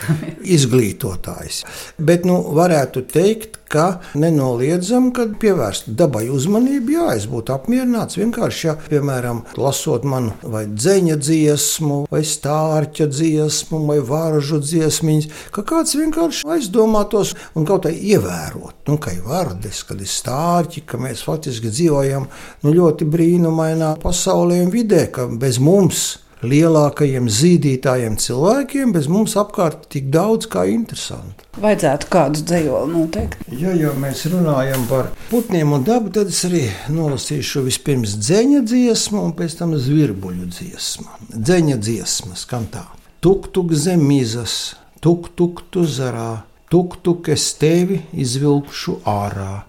izglītotājs. 0.58 1.64
Bet 1.98 2.28
nu, 2.30 2.40
varētu 2.58 3.06
teikt, 3.10 3.59
ka 3.70 3.86
nenoliedzam, 4.18 5.10
ka 5.16 5.28
pievērst 5.40 5.92
dabai 6.00 6.26
uzmanību, 6.34 6.94
jā, 6.96 7.08
es 7.20 7.28
būtu 7.30 7.54
apmierināts. 7.54 8.18
Vienkārši, 8.20 8.68
ja, 8.68 8.76
piemēram, 8.90 9.44
lasot 9.60 10.06
manu 10.10 10.34
vai 10.44 10.66
dzeņa 10.70 11.18
dziesmu, 11.22 12.00
vai 12.12 12.24
stārķa 12.26 13.10
dziesmu, 13.12 13.82
vai 13.90 14.00
vāržu 14.06 14.62
dziesmiņas, 14.64 15.30
ka 15.56 15.66
kāds 15.70 15.98
vienkārši 16.00 16.48
aizdomātos 16.56 17.36
un 17.56 17.68
kaut 17.70 17.86
kā 17.86 17.94
ievērot, 17.94 18.80
nu, 18.90 18.98
ka 19.02 19.14
ir 19.16 19.26
vārdes, 19.28 19.84
kad 19.88 20.02
ir 20.02 20.10
stārķi, 20.10 20.86
ka 20.90 21.02
mēs 21.02 21.26
faktiski 21.28 21.72
dzīvojam 21.74 22.26
nu, 22.66 22.74
ļoti 22.74 23.08
brīnumainā 23.10 23.96
pasaulē 24.02 24.64
un 24.66 24.74
vidē, 24.74 25.06
ka 25.14 25.30
bez 25.30 25.62
mums 25.62 26.08
lielākajiem 26.46 27.28
zīdītājiem 27.28 28.16
cilvēkiem, 28.22 28.96
bez 28.96 29.10
mums 29.12 29.36
apkārt 29.40 29.90
tik 29.92 30.08
daudz 30.14 30.48
kā 30.52 30.66
interesanti. 30.72 31.49
Vajadzētu 31.60 32.08
kādu 32.08 32.44
dzējoli 32.48 32.92
noteikt. 32.94 33.42
Ja 33.60 33.74
jau 33.76 33.92
mēs 34.00 34.24
runājam 34.32 34.86
par 34.88 35.10
putniem 35.28 35.74
un 35.76 35.84
dabu, 35.88 36.12
tad 36.16 36.32
es 36.32 36.40
arī 36.48 36.66
nolasīšu 36.96 37.66
vispirms 37.66 38.16
dzeņa 38.22 38.62
dziesmu 38.70 39.24
un 39.28 39.34
pēc 39.36 39.58
tam 39.60 39.76
zvirbuļu 39.76 40.48
dziesmu. 40.56 41.10
Dzeņa 41.36 41.80
dziesmas, 41.84 42.46
kam 42.48 42.70
tā? 42.72 42.86
Tuk 43.20 43.50
tuk 43.52 43.74
zem 43.76 44.06
mizas, 44.08 44.78
tuk 45.04 45.34
tuk 45.36 45.66
tu 45.74 45.84
zarā, 45.84 46.46
tuk 46.72 47.02
tuk 47.04 47.28
es 47.36 47.52
tevi 47.60 48.06
izvilkšu 48.16 49.02
ārā 49.04 49.66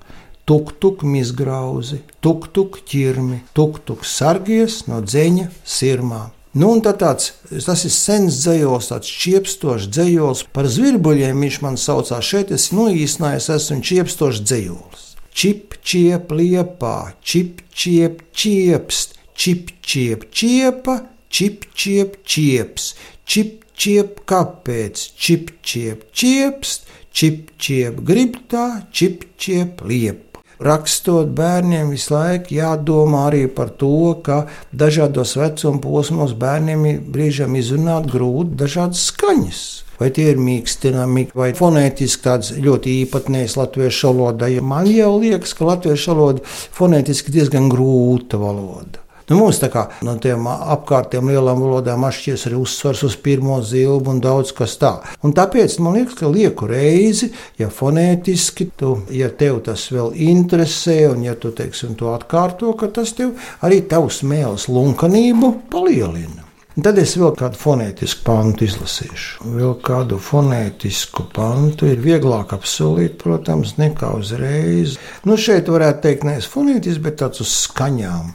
tuk 0.50 0.72
tuk 0.82 1.04
mizgrauzi, 1.06 2.00
tuk 2.18 2.48
tuk 2.50 2.80
ķirmi, 2.82 3.36
tuk 3.54 3.76
tuk 3.86 4.02
sargies 4.02 4.80
no 4.90 4.98
dzeņa 4.98 5.44
sirmām. 5.62 6.32
Nu, 6.50 6.72
tāds, 6.82 7.28
tas 7.62 7.84
ir 7.86 7.92
sens 7.94 8.40
dzējos, 8.42 8.88
tāds 8.90 9.10
čiepstošs 9.22 9.86
dzējos. 9.94 10.42
Par 10.50 10.66
zvirbuļiem 10.66 11.44
viņš 11.46 11.58
man 11.62 11.76
saucās. 11.78 12.26
Šeit 12.26 12.50
es 12.50 12.72
noīsināju, 12.74 13.44
esmu 13.54 13.78
čiepstošs 13.86 14.40
dzējos. 14.42 15.04
Čip, 15.30 15.76
čiep, 15.86 16.32
liepā, 16.34 17.12
čip, 17.22 17.62
čiep, 17.70 18.24
čiepst, 18.34 19.14
čip, 19.38 19.70
čiep, 19.78 20.26
čiepa, 20.34 20.96
čip, 21.30 21.68
čiep, 21.70 22.16
čieps, 22.26 22.88
čip, 23.22 23.62
čiep, 23.78 24.18
kāpēc, 24.26 25.04
čip, 25.14 25.52
čiep, 25.62 26.02
čiepst, 26.10 26.90
čip, 27.14 27.54
čiep, 27.62 28.02
gribtā, 28.02 28.66
čip, 28.90 29.22
čiep, 29.38 29.86
liep 29.86 30.29
rakstot 30.60 31.32
bērniem 31.36 31.90
visu 31.94 32.14
laiku 32.14 32.54
jādomā 32.54 33.26
arī 33.30 33.44
par 33.52 33.72
to, 33.80 34.14
ka 34.24 34.44
dažādos 34.72 35.36
vecuma 35.40 35.80
posmos 35.82 36.34
bērniem 36.38 36.86
ir 36.90 37.04
brīžiem 37.14 37.56
izrunāt 37.60 38.10
grūti 38.12 38.58
dažādas 38.60 39.06
skaņas. 39.10 39.62
Vai 40.00 40.08
tie 40.16 40.30
ir 40.32 40.38
mīkstinājumi, 40.40 41.26
vai 41.36 41.50
fonētiski 41.56 42.24
tāds 42.24 42.54
ļoti 42.56 42.94
īpatnējs 43.02 43.58
latviešu 43.60 44.14
valodai. 44.14 44.54
Man 44.64 44.88
jau 44.88 45.12
liekas, 45.20 45.52
ka 45.56 45.68
latviešu 45.68 46.14
valoda 46.14 46.44
fonētiski 46.78 47.34
diezgan 47.36 47.68
grūta 47.72 48.40
valoda. 48.40 49.04
Nu, 49.30 49.36
mums 49.38 49.60
kā 49.70 49.84
no 50.02 50.16
tiem 50.18 50.48
apkārtiem 50.50 51.28
lielām 51.30 51.60
valodām 51.62 52.02
atšķiras 52.08 52.48
arī 52.48 52.56
uzsvars 52.58 53.04
uz 53.06 53.14
pirmo 53.22 53.60
zilbu 53.62 54.10
un 54.16 54.18
daudz 54.24 54.50
kas 54.58 54.74
tā. 54.80 54.96
Un 55.22 55.36
tāpēc 55.36 55.76
man 55.84 55.94
liekas, 56.00 56.18
ka 56.18 56.26
lieku 56.26 56.66
reizi, 56.66 57.30
ja 57.60 57.70
fonētiski, 57.70 58.72
tu, 58.80 58.96
ja 59.14 59.30
tev 59.30 59.62
tas 59.70 59.86
vēl 59.94 60.16
interesē, 60.32 60.98
un 61.12 61.22
ja 61.28 61.38
tu 61.38 61.54
teiksim, 61.54 61.94
to 62.00 62.10
atkārto, 62.10 62.74
ka 62.74 62.90
tas 62.98 63.14
tev 63.14 63.36
arī 63.62 63.84
tavs 63.86 64.24
mēls 64.26 64.66
lunkanību 64.66 65.54
palielina. 65.70 66.39
Un 66.80 66.84
tad 66.86 66.96
es 66.96 67.10
vēl 67.20 67.34
kādu 67.36 67.58
fonētisku 67.60 68.22
pantu 68.24 68.64
izlasīšu. 68.64 69.42
Vēl 69.52 69.74
kādu 69.84 70.16
fonētisku 70.16 71.26
pantu 71.36 71.84
ir 71.90 71.98
vieglāk 72.00 72.54
apsolīt, 72.56 73.18
protams, 73.20 73.74
nekā 73.76 74.14
uzreiz. 74.16 74.94
Nu, 75.28 75.36
šeit 75.36 75.68
varētu 75.68 76.00
teikt, 76.06 76.22
nevis 76.24 76.46
fonētiski, 76.48 77.02
bet 77.04 77.18
tāds 77.20 77.42
uz 77.44 77.50
skaņām. 77.66 78.30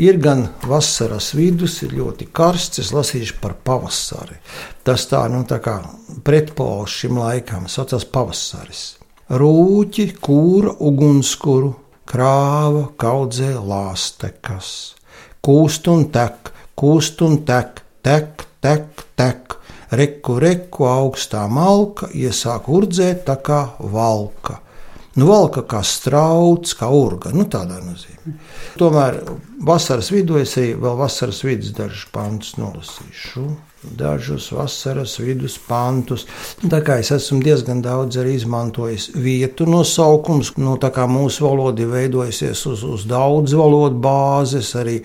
Ir 0.00 0.16
gan 0.24 0.46
vasaras 0.64 1.34
vidus, 1.36 1.74
ir 1.84 1.92
ļoti 1.98 2.30
karsts, 2.32 2.80
es 2.80 2.94
lasīšu 2.96 3.36
par 3.42 3.58
pavasari. 3.68 4.38
Tas 4.80 5.04
tā, 5.10 5.20
nu, 5.28 5.42
tā 5.44 5.58
kā 5.60 5.82
pretpols 6.24 6.94
šim 7.02 7.20
laikam, 7.20 7.66
saucas 7.68 8.06
pavasaris. 8.08 8.86
Rūķi, 9.28 10.06
kūra, 10.24 10.72
ugunskura, 10.88 11.74
krāva, 12.08 12.86
kaudzē, 12.96 13.58
lāstekas, 13.60 14.72
kūst 15.44 15.92
un 15.92 16.08
tek 16.16 16.54
kūst 16.80 17.20
un 17.26 17.42
tek, 17.44 17.82
tek, 18.06 18.46
tek, 18.64 19.04
tek. 19.18 19.56
Reku, 19.90 20.36
reku 20.38 20.86
augstā 20.86 21.48
malka 21.50 22.06
iesāk 22.14 22.68
urdzēt 22.70 23.24
tā 23.26 23.34
kā 23.42 23.62
valka. 23.80 24.60
Nu, 25.18 25.26
valka 25.26 25.64
kā 25.66 25.80
strauts, 25.82 26.76
kā 26.78 26.86
urga, 26.94 27.32
nu 27.34 27.48
tādā 27.50 27.80
nozīmē. 27.82 28.36
Tomēr 28.78 29.18
vasaras 29.66 30.12
vidū 30.14 30.38
es 30.38 30.54
arī 30.60 30.76
vēl 30.78 30.94
vasaras 31.00 31.42
vidus 31.42 31.74
dažus 31.74 32.06
pantus 32.14 32.54
nolasīšu 32.60 33.48
dažus 33.82 34.50
vasaras 34.52 35.16
vidus 35.18 35.56
pantus. 35.68 36.26
Tā 36.60 36.80
kā 36.84 36.98
es 37.00 37.10
esmu 37.14 37.40
diezgan 37.44 37.80
daudz 37.84 38.18
arī 38.20 38.34
izmantojis 38.36 39.08
vietu 39.14 39.66
nosaukumus, 39.68 40.52
nu, 40.60 40.76
tā 40.80 40.90
kā 40.94 41.06
mūsu 41.10 41.46
valoda 41.46 41.84
ir 41.84 41.90
veidojusies 41.92 42.64
uz, 42.68 42.84
uz 42.84 43.06
daudz 43.08 43.54
valodu 43.56 43.96
bāzes, 44.04 44.72
arī 44.78 44.98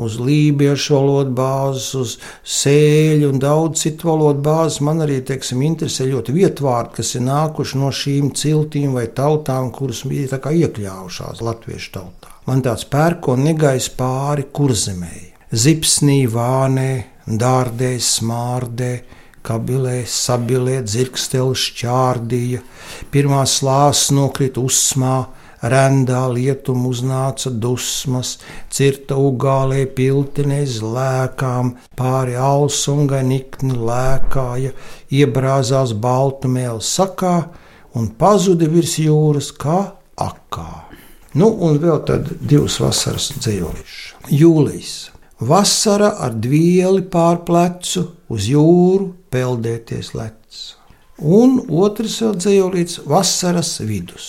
uz 0.00 0.18
lībiešu 0.22 0.96
valodu 0.96 1.34
bāzes, 1.40 1.90
uz 1.98 2.16
sēļu 2.60 3.32
un 3.34 3.42
daudz 3.42 3.84
citu 3.84 4.12
valodu 4.12 4.44
bāzes. 4.46 4.80
Man 4.86 5.02
arī, 5.06 5.20
teiksim, 5.26 5.64
interesē 5.66 6.06
ļoti 6.10 6.36
vietvārdi, 6.36 7.00
kas 7.00 7.14
ir 7.18 7.26
nākuši 7.26 7.82
no 7.82 7.90
šīm 7.94 8.30
ciltīm 8.38 8.94
vai 8.98 9.08
tautām, 9.14 9.72
kuras 9.74 10.04
bija 10.06 10.38
iekļaujušās 10.38 11.42
latviešu 11.44 11.96
tautā. 11.98 12.36
Man 12.46 12.62
tāds 12.64 12.86
pērkons 12.90 13.44
negais 13.44 13.90
pāri 13.94 14.46
kurzemēji. 14.54 15.26
Zipsnī, 15.50 16.24
vānē, 16.30 16.90
dārdē, 17.26 17.96
smārdē, 18.00 18.92
kabilē, 19.46 20.04
sabilē, 20.06 20.80
dzirksteli 20.84 21.56
šķārdīja, 21.56 22.62
pirmā 23.12 23.44
slānis 23.48 24.08
nokrita 24.14 24.62
uzsmā, 24.62 25.16
rendā 25.60 26.22
lietuma 26.32 26.88
uznāca 26.88 27.52
dusmas, 27.52 28.38
cirta 28.72 29.18
ugālē 29.20 29.84
piltinēs 29.96 30.80
lēkām, 30.84 31.74
pāri 31.96 32.36
alsungai 32.40 33.22
nikni 33.28 33.76
lēkāja, 33.76 34.72
iebrāzās 35.12 35.92
baltumēl 35.92 36.80
sakā 36.84 37.36
un 37.96 38.12
pazuda 38.16 38.68
virs 38.70 38.96
jūras 39.02 39.50
kā 39.52 39.82
akā. 40.20 40.70
Nu, 41.38 41.52
un 41.62 41.78
vēl 41.78 42.00
tad 42.08 42.32
divas 42.40 42.80
vasaras 42.82 43.30
dzējolīšas. 43.36 44.32
Jūlijas 44.34 44.94
Vasara 45.40 46.10
ar 46.20 46.34
dvieli 46.36 47.00
pār 47.08 47.40
plecu, 47.48 48.02
uz 48.28 48.44
jūru 48.50 49.06
peldēties 49.32 50.12
lec. 50.12 50.36
Un 51.20 51.58
otrs 51.68 52.18
vēl 52.20 52.36
dzējolīts 52.36 53.00
vasaras 53.08 53.78
vidus. 53.80 54.28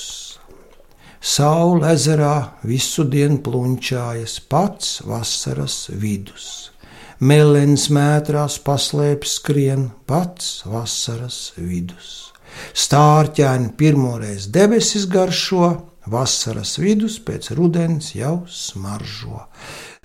Saula 1.19 1.91
ezerā 1.93 2.35
visu 2.63 3.03
dienu 3.03 3.41
plunčājas 3.43 4.39
pats 4.49 5.01
vasaras 5.05 5.85
vidus. 5.91 6.71
Melens 7.19 7.89
mētrās 7.93 8.55
paslēpjas 8.65 9.35
skrien 9.37 9.89
pats 10.09 10.63
vasaras 10.65 11.51
vidus. 11.59 12.31
Stārķēni 12.73 13.75
pirmoreiz 13.77 14.47
debesis 14.51 15.05
garšo, 15.11 15.69
vasaras 16.11 16.77
vidus 16.81 17.19
pēc 17.21 17.51
rudens 17.59 18.15
jau 18.17 18.41
smaržo. 18.49 19.45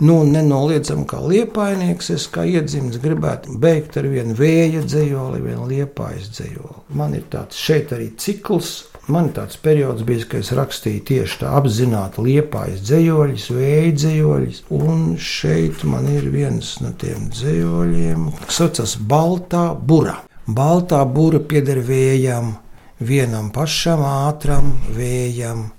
Nu, 0.04 0.18
nenoliedzami 0.28 1.06
kā 1.08 1.22
liepainieks, 1.24 2.10
es 2.12 2.26
kā 2.28 2.42
iedzimts 2.44 2.98
gribētu 3.00 3.54
beigt 3.56 3.94
ar 3.96 4.04
vienu 4.12 4.34
vēja 4.36 4.82
dzējoli, 4.84 5.38
vienu 5.40 5.68
liepājas 5.70 6.26
dzējoli. 6.34 6.82
Man 7.00 7.14
ir 7.16 7.22
tāds 7.32 7.56
šeit 7.56 7.94
arī 7.96 8.10
cikls. 8.20 8.90
Man 9.08 9.30
tāds 9.32 9.56
periods 9.56 10.04
bija, 10.04 10.26
kad 10.28 10.42
es 10.44 10.50
rakstīju 10.52 11.00
tieši 11.08 11.38
tā 11.40 11.54
apzināti 11.56 12.26
liepājas 12.26 12.82
dzējoļus, 12.84 13.46
vēja 13.56 13.94
dzējoļus. 14.02 14.58
Un 14.76 15.06
šeit 15.16 15.86
man 15.88 16.10
ir 16.12 16.28
viens 16.34 16.74
no 16.84 16.90
tiem 17.00 17.30
dzējoļiem, 17.32 18.26
kas 18.42 18.58
saucas 18.60 18.98
Baltā 19.00 19.70
Bura. 19.80 20.18
Baltā 20.44 20.98
Bura 21.08 21.40
pieder 21.40 21.80
vējam, 21.80 22.52
vienam 23.00 23.48
pašam 23.48 24.04
ātram 24.04 24.74
vējam. 24.92 25.70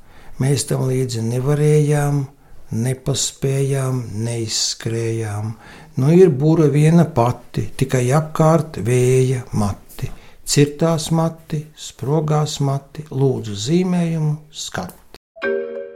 Mēs 0.41 0.65
tam 0.71 0.87
līdzi 0.89 1.21
nevarējām 1.29 2.23
nepaspējām, 2.71 4.01
neizskrējām. 4.25 5.51
Nu, 5.97 6.11
ir 6.13 6.29
būra 6.29 6.67
viena 6.73 7.07
pati, 7.09 7.69
tikai 7.77 8.07
apkārt 8.15 8.81
vēja 8.85 9.45
mati. 9.57 10.11
Cirtās 10.47 11.09
mati, 11.11 11.65
sprogās 11.75 12.59
mati, 12.63 13.07
lūdzu 13.11 13.57
zīmējumu, 13.67 14.35
skati. 14.51 15.19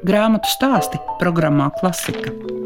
Grāmatu 0.08 0.50
stāsti 0.50 1.00
programmā 1.22 1.70
Klasika. 1.78 2.61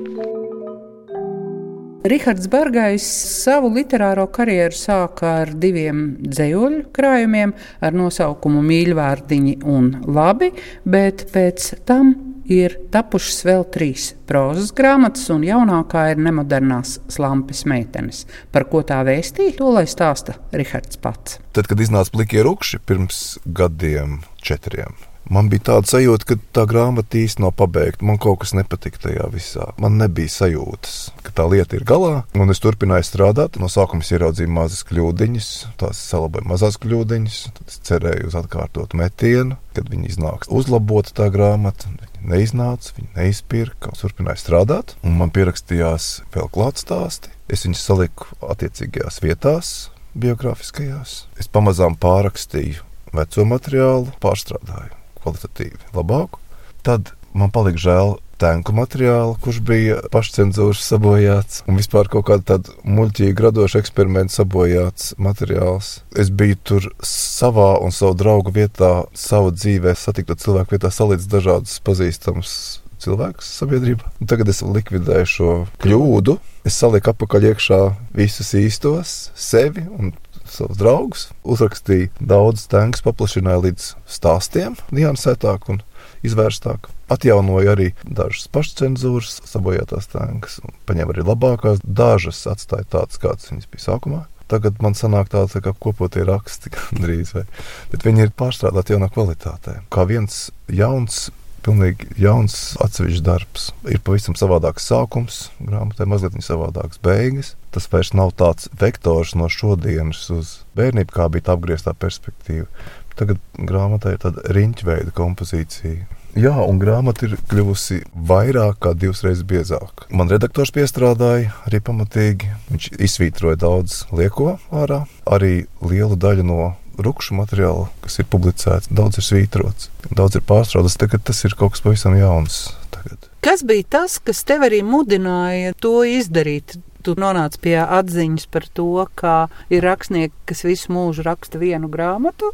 Rihards 2.06 2.46
Bargais 2.54 3.06
savu 3.42 3.72
literāro 3.74 4.28
karjeru 4.30 4.78
sāka 4.78 5.32
ar 5.40 5.50
diviem 5.58 6.04
dzējoļu 6.22 6.84
krājumiem 6.94 7.54
ar 7.82 7.98
nosaukumu 7.98 8.62
Mīļvārdiņi 8.62 9.56
un 9.74 9.88
Labi, 10.06 10.52
bet 10.86 11.24
pēc 11.34 11.72
tam 11.90 12.14
ir 12.46 12.76
tapušas 12.94 13.42
vēl 13.50 13.66
trīs 13.74 14.12
prozas 14.30 14.70
grāmatas, 14.78 15.26
un 15.34 15.48
jaunākā 15.50 16.06
ir 16.12 16.22
nemodernās 16.28 17.00
slampes 17.10 17.66
meitenes. 17.66 18.28
Par 18.54 18.68
ko 18.70 18.84
tā 18.86 19.02
vēstīja, 19.08 19.58
to 19.58 19.74
lai 19.74 19.88
stāsta 19.90 20.38
Rihards 20.54 21.02
pats. 21.02 21.40
Tad, 21.58 21.66
kad 21.72 21.82
iznāca 21.82 22.14
plikie 22.14 22.46
rupši 22.46 22.84
pirms 22.86 23.26
gadiem, 23.50 24.20
četriem, 24.46 24.94
Man 25.26 25.48
bija 25.50 25.72
tāda 25.72 25.90
sajūta, 25.90 26.28
ka 26.30 26.36
tā 26.54 26.64
grāmata 26.70 27.18
īstenībā 27.18 27.48
nav 27.48 27.54
pabeigta. 27.58 28.06
Man 28.06 28.20
kaut 28.22 28.44
kas 28.44 28.54
nepatika 28.58 29.08
tajā 29.08 29.26
visā. 29.34 29.68
Man 29.82 29.98
nebija 30.00 30.30
sajūtas, 30.32 30.94
ka 31.26 31.34
tā 31.36 31.46
lieta 31.50 31.78
ir 31.78 31.86
galā. 31.88 32.24
Un 32.38 32.54
es 32.54 32.62
turpināju 32.62 33.08
strādāt. 33.08 33.58
No 33.62 33.70
sākuma 33.72 34.06
ieraudzīju 34.06 34.52
mazas 34.54 34.86
kļūdiņas, 34.88 35.50
tās 35.82 36.02
salaboju 36.12 36.46
mazās 36.50 36.78
kļūdiņas. 36.82 37.40
Tad 37.58 37.74
es 37.74 37.80
cerēju 37.90 38.30
uz 38.30 38.38
atkārtotu 38.38 39.00
metienu, 39.02 39.58
kad 39.76 39.90
viņi 39.92 40.14
iznāks 40.14 40.52
uzlabota 40.54 41.14
tā 41.18 41.30
grāmata. 41.34 41.90
Viņa 41.90 42.30
neiznāca, 42.36 42.94
viņa 42.98 43.18
neizpirka. 43.18 43.94
Turpināju 43.98 44.42
strādāt, 44.42 44.94
un 45.06 45.18
man 45.22 45.34
pierakstījās 45.34 46.10
vēl 46.36 46.52
klāts 46.54 46.86
stāsti. 46.86 47.34
Es 47.50 47.66
viņus 47.66 47.82
saliku 47.82 48.30
attiecīgajās 48.46 49.22
vietās, 49.26 49.72
biogrāfiskajās. 50.18 51.24
Es 51.42 51.50
pamazām 51.50 51.98
pārrakstīju 52.02 52.86
veco 53.16 53.50
materiālu, 53.50 54.14
pārstrādāju 54.22 55.05
kvalitatīvi 55.26 55.96
labāku. 55.98 56.40
Tad 56.86 57.12
man 57.36 57.52
palika 57.52 57.82
žēl 57.82 58.16
tanku 58.38 58.74
materiālu, 58.76 59.36
kurš 59.42 59.62
bija 59.64 59.98
pašcensūras 60.12 60.84
sabojāts 60.84 61.62
un 61.70 61.80
vispār 61.80 62.10
kaut 62.12 62.28
kāda 62.30 62.56
tāda 62.56 62.74
muļķīga, 62.84 63.48
radoša 63.48 63.82
eksperimenta 63.84 64.42
sabojāts 64.42 65.14
materiāls. 65.22 65.92
Es 66.20 66.32
biju 66.32 66.60
tur 66.68 66.90
savā 67.06 67.76
un 67.84 67.96
savu 67.96 68.18
draugu 68.20 68.54
vietā, 68.56 68.94
savu 69.16 69.54
dzīvē, 69.56 69.96
satiktu 70.00 70.38
cilvēku 70.46 70.76
vietā, 70.76 70.92
salīdz 70.92 71.30
dažādus 71.32 71.80
pazīstamus 71.86 72.58
cilvēkus 73.06 73.48
sabiedrībā. 73.60 74.12
Un 74.20 74.30
tagad 74.32 74.52
es 74.52 74.62
likvidēju 74.66 75.32
šo 75.32 75.56
kļūdu. 75.84 76.38
Es 76.66 76.78
saliku 76.82 77.12
apakaļ 77.12 77.52
iekšā 77.52 77.82
visus 78.18 78.54
īstos, 78.58 79.16
sevi 79.38 79.86
un 79.86 80.16
savus 80.56 80.80
draugus, 80.80 81.28
uzrakstīja 81.44 82.12
daudz 82.20 82.66
tankus, 82.72 83.04
paplašināja 83.06 83.64
līdz 83.68 83.90
stāstiem, 84.18 84.78
niansētāk 84.96 85.70
un 85.74 85.82
izvērstāk. 86.26 86.90
Atjaunoja 87.12 87.76
arī 87.76 87.92
dažas 88.04 88.48
pašcensūras, 88.54 89.42
sabojātās 89.46 90.10
tankas, 90.14 90.60
paņēma 90.90 91.14
arī 91.14 91.26
labākās, 91.28 91.84
dažas 91.86 92.42
atstāja 92.50 92.88
tādas, 92.98 93.22
kādas 93.22 93.52
viņas 93.52 93.70
bija 93.72 93.86
sākumā. 93.90 94.24
Tagad 94.50 94.78
man 94.82 94.94
sanāk 94.94 95.32
tāds 95.34 95.56
tā 95.56 95.62
kā 95.66 95.74
kopotie 95.82 96.26
raksti, 96.26 96.72
gandrīz, 96.76 97.34
vai, 97.38 97.46
bet 97.94 98.06
viņi 98.06 98.28
ir 98.28 98.36
pārstrādāti 98.38 98.94
jaunā 98.94 99.10
kvalitātē. 99.14 99.80
Kā 99.94 100.06
viens 100.10 100.48
jauns 100.70 101.28
pilnīgi 101.66 102.10
jauns, 102.22 102.76
atsevišķs 102.84 103.24
darbs. 103.26 103.70
Ir 103.90 104.02
pavisam 104.06 104.38
savādāks 104.38 104.86
sākums, 104.90 105.40
grāmatai 105.60 106.08
mazliet 106.10 106.38
savādāks 106.46 107.02
beigas. 107.04 107.56
Tas 107.76 107.90
vairs 107.92 108.14
nav 108.16 108.36
tāds 108.40 108.70
vektors 108.80 109.34
no 109.36 109.50
šodienas 109.52 110.28
uz 110.34 110.60
bērnību, 110.78 111.16
kā 111.16 111.28
bija 111.34 111.50
tā 111.50 111.58
apgrieztā 111.58 111.96
perspektīva. 111.98 112.70
Tagad 113.16 113.40
grāmatā 113.56 114.14
ir 114.14 114.22
tāda 114.24 114.44
riņķveida 114.56 115.16
kompozīcija. 115.16 116.06
Jā, 116.36 116.52
un 116.68 116.82
grāmata 116.82 117.30
ir 117.30 117.38
kļuvusi 117.48 118.02
vairāk 118.28 118.82
kā 118.84 118.92
divas 119.00 119.22
reizes 119.24 119.46
biezāka. 119.48 120.10
Man 120.12 120.28
redaktors 120.28 120.74
piestrādāja 120.76 121.54
arī 121.64 121.80
pamatīgi. 121.80 122.50
Viņš 122.74 122.90
izsvītroja 123.08 123.62
daudz 123.62 124.02
lieko 124.12 124.58
ārā, 124.68 125.06
arī 125.24 125.70
lielu 125.80 126.20
daļu 126.20 126.44
no 126.44 126.74
rupšu 126.98 127.36
materiālu, 127.38 127.88
kas 128.04 128.20
ir 128.22 128.28
publicēts. 128.32 128.90
Daudz 128.94 129.20
ir 129.20 129.28
svītrots, 129.28 129.90
daudz 130.12 130.40
ir 130.40 130.44
pārstrādāts. 130.48 130.98
Tagad 131.02 131.26
tas 131.28 131.44
ir 131.48 131.56
kaut 131.58 131.76
kas 131.76 131.84
pavisam 131.86 132.18
jauns. 132.18 132.68
Tagad. 132.94 133.30
Kas 133.46 133.64
bija 133.68 133.86
tas, 133.98 134.18
kas 134.24 134.44
tev 134.48 134.66
arī 134.68 134.82
mudināja 134.86 135.76
to 135.82 136.00
izdarīt? 136.08 136.78
Tu 137.06 137.14
nonāci 137.22 137.60
pie 137.62 137.78
atziņas 137.84 138.48
par 138.50 138.66
to, 138.74 139.06
ka 139.14 139.34
ir 139.70 139.86
rakstnieki, 139.86 140.34
kas 140.50 140.64
visu 140.66 140.94
mūžu 140.96 141.26
raksta 141.28 141.62
vienu 141.62 141.92
grāmatu. 141.94 142.50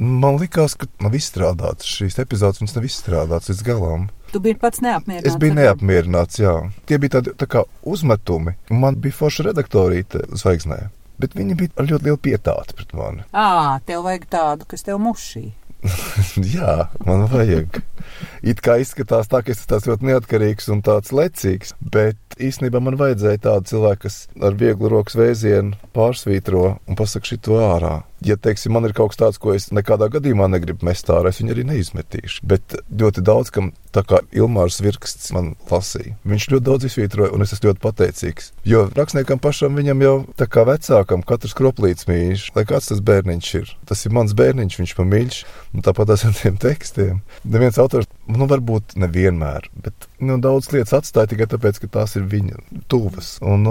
Man 0.00 0.38
liekas, 0.40 0.72
ka 0.80 0.88
nav 1.04 1.12
izstrādāts 1.18 1.84
šīs 1.86 2.16
epizodes, 2.22 2.62
viņas 2.62 2.78
nav 2.78 2.88
izstrādātas 2.88 3.52
līdz 3.52 3.66
galam. 3.66 4.08
Tu 4.32 4.40
biji 4.40 4.56
pats 4.56 4.80
neapmierināts. 4.80 5.28
Es 5.28 5.36
biju 5.36 5.58
neapmierināts, 5.58 6.40
jā. 6.40 6.54
Tie 6.88 6.96
bija 6.96 7.18
tādi 7.18 7.36
tā 7.36 7.46
kā 7.52 7.66
uzmetumi. 7.84 8.56
Man 8.72 8.96
bija 9.04 9.18
forša 9.20 9.50
redaktorīte 9.50 10.24
zvaigznē 10.32 10.86
bet 11.20 11.34
viņi 11.38 11.58
bija 11.58 11.74
ar 11.76 11.88
ļoti 11.90 12.08
lielu 12.08 12.20
pietātu 12.22 12.78
pret 12.78 12.94
mani. 12.96 13.26
À, 13.32 13.80
tev 13.86 14.06
vajag 14.06 14.28
tādu, 14.32 14.68
kas 14.68 14.86
tev 14.86 15.00
mušī. 15.02 15.50
Jā, 16.54 16.88
man 17.06 17.26
vajag. 17.30 17.80
It 18.46 18.62
kā 18.62 18.76
izskatās 18.82 19.30
tā, 19.30 19.42
ka 19.42 19.50
es 19.54 19.64
esmu 19.64 19.94
ļoti 19.94 20.08
neatkarīgs 20.10 20.70
un 20.74 20.82
tāds 20.86 21.10
lecīgs, 21.14 21.74
bet 21.82 22.38
īstenībā 22.38 22.82
man 22.82 22.98
vajadzēja 23.00 23.42
tādu 23.48 23.72
cilvēku, 23.72 24.06
kas 24.06 24.20
ar 24.42 24.56
vieglu 24.58 24.92
rokas 24.92 25.18
vēzienu 25.18 25.78
pārsvītro 25.96 26.64
un 26.86 26.98
pasaka 26.98 27.32
šito 27.32 27.58
ārā 27.66 27.98
ja 28.26 28.36
teiksim, 28.40 28.74
man 28.74 28.86
ir 28.88 28.94
kaut 28.96 29.12
kas 29.12 29.20
tāds, 29.20 29.40
ko 29.42 29.54
es 29.56 29.70
nekādā 29.74 30.08
gadījumā 30.12 30.48
negribu 30.52 30.86
mest 30.88 31.10
ārā, 31.12 31.32
es 31.32 31.40
viņu 31.42 31.54
arī 31.54 31.64
neizmetīšu. 31.68 32.42
Bet 32.48 32.76
ļoti 32.88 33.24
daudz, 33.26 33.52
kam 33.54 33.72
tā 33.92 34.04
kā 34.08 34.22
Ilmārs 34.36 34.80
Virksts 34.82 35.32
man 35.36 35.52
lasīja, 35.70 36.16
viņš 36.28 36.48
ļoti 36.54 36.66
daudz 36.68 36.88
izsvītroja, 36.88 37.32
un 37.34 37.44
es 37.44 37.54
esmu 37.56 37.70
ļoti 37.70 37.82
pateicīgs. 37.84 38.50
Jo 38.68 38.84
rakstniekam 38.96 39.42
pašam 39.42 39.76
viņam 39.78 40.04
jau 40.04 40.14
tā 40.38 40.48
kā 40.50 40.64
vecākam 40.68 41.24
katrs 41.28 41.56
kroplīts 41.58 42.08
mīļš, 42.08 42.48
lai 42.56 42.66
kāds 42.68 42.90
tas 42.92 43.02
bērniņš 43.04 43.52
ir. 43.60 43.74
Tas 43.88 44.04
ir 44.06 44.16
mans 44.16 44.36
bērniņš, 44.38 44.78
viņš 44.80 44.94
man 45.00 45.12
mīļš, 45.12 45.40
un 45.76 45.86
tāpat 45.86 46.14
ar 46.16 46.36
tiem 46.40 46.60
tekstiem. 46.62 47.22
Neviens 47.44 47.80
autors, 47.82 48.08
nu 48.30 48.48
varbūt 48.50 48.96
nevienmēr, 49.02 49.68
bet 49.84 50.08
nu, 50.22 50.38
daudz 50.42 50.70
lietas 50.72 51.02
atstāja 51.02 51.32
tikai 51.32 51.50
tāpēc, 51.52 51.82
ka 51.82 51.92
tās 52.00 52.16
ir 52.16 52.28
viņa 52.30 52.86
tuvas. 52.92 53.36
Un, 53.44 53.68